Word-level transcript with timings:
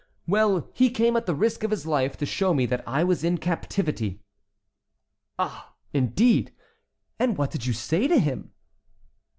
"Well, 0.25 0.67
he 0.73 0.89
came 0.89 1.15
at 1.15 1.27
the 1.27 1.35
risk 1.35 1.61
of 1.63 1.69
his 1.69 1.85
life 1.85 2.17
to 2.17 2.25
show 2.25 2.55
me 2.55 2.65
that 2.65 2.83
I 2.87 3.03
was 3.03 3.23
in 3.23 3.37
captivity." 3.37 4.23
"Ah! 5.37 5.75
indeed! 5.93 6.55
and 7.19 7.37
what 7.37 7.51
did 7.51 7.67
you 7.67 7.73
say 7.73 8.07
to 8.07 8.17
him?" 8.17 8.51